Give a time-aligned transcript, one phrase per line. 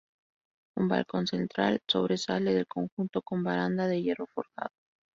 [0.77, 4.71] Un balcón central sobresale del conjunto, con baranda de hierro forjado.